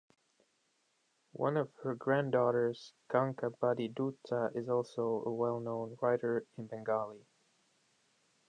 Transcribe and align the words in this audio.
One 1.33 1.57
of 1.57 1.71
her 1.83 1.93
granddaughters, 1.93 2.91
Kankabati 3.11 3.93
Dutta, 3.93 4.49
is 4.55 4.67
also 4.67 5.21
a 5.27 5.31
well-known 5.31 5.95
writer 6.01 6.43
in 6.57 6.65
Bengali. 6.65 7.23